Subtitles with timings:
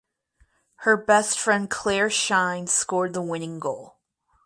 [0.77, 3.99] Her best friend Clare Shine scored the winning goal.